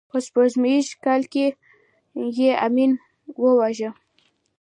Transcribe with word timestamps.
په 0.09 0.17
سپوږمیز 0.25 0.87
کال 1.05 1.21
کې 1.33 1.45
یې 2.37 2.51
امین 2.65 2.91
وواژه. 3.41 3.89